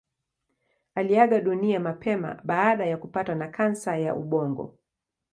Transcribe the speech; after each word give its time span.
Aliaga 0.95 1.41
dunia 1.41 1.79
mapema 1.79 2.41
baada 2.43 2.85
ya 2.85 2.97
kupatwa 2.97 3.35
na 3.35 3.47
kansa 3.47 3.97
ya 3.97 4.15
ubongo. 4.15 4.77